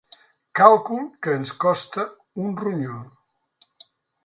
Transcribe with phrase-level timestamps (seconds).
[0.59, 2.07] Càlcul que ens costa
[2.47, 2.99] un ronyó.